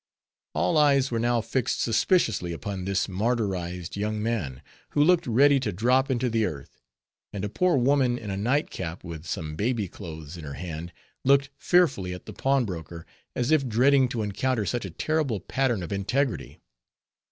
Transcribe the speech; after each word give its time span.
All 0.55 0.79
eyes 0.79 1.11
were 1.11 1.19
now 1.19 1.41
fixed 1.41 1.79
suspiciously 1.79 2.53
upon 2.53 2.85
this 2.85 3.05
martyrized 3.07 3.95
young 3.95 4.19
man; 4.19 4.63
who 4.93 5.03
looked 5.03 5.27
ready 5.27 5.59
to 5.59 5.71
drop 5.71 6.09
into 6.09 6.27
the 6.27 6.43
earth; 6.47 6.81
and 7.31 7.45
a 7.45 7.49
poor 7.49 7.77
woman 7.77 8.17
in 8.17 8.31
a 8.31 8.35
night 8.35 8.71
cap, 8.71 9.03
with 9.03 9.27
some 9.27 9.55
baby 9.55 9.87
clothes 9.87 10.37
in 10.37 10.43
her 10.43 10.55
hand, 10.55 10.91
looked 11.23 11.51
fearfully 11.55 12.15
at 12.15 12.25
the 12.25 12.33
pawnbroker, 12.33 13.05
as 13.35 13.51
if 13.51 13.67
dreading 13.67 14.09
to 14.09 14.23
encounter 14.23 14.65
such 14.65 14.85
a 14.85 14.89
terrible 14.89 15.39
pattern 15.39 15.83
of 15.83 15.93
integrity. 15.93 16.59